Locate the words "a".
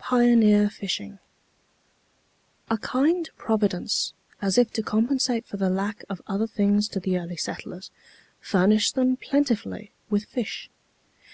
2.68-2.76